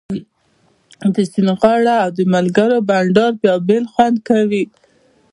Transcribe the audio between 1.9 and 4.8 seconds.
او د ملګرو بنډار بیا بل خوند کوي